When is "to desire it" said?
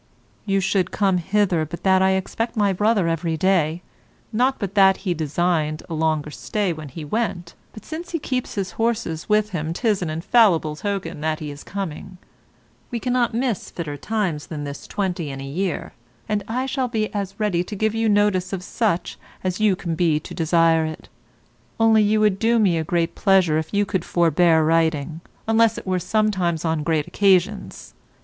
20.21-21.09